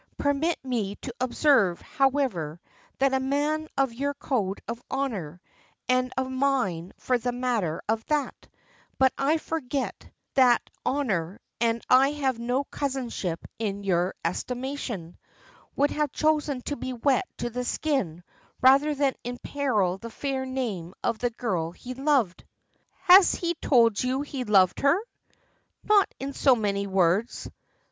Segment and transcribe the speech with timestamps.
[0.17, 2.59] Permit me to observe, however,
[2.97, 5.39] that a man of your code of honor,
[5.87, 8.47] and of mine for the matter of that
[8.97, 15.19] but I forget that honor and I have no cousinship in your estimation
[15.75, 18.23] would have chosen to be wet to the skin
[18.59, 22.43] rather than imperil the fair name of the girl he loved."
[23.03, 24.97] "Has he told you he loved her?"
[25.83, 27.47] "Not in so many words."